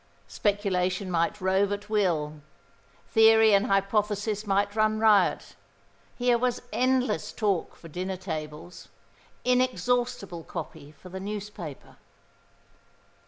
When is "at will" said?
1.71-2.41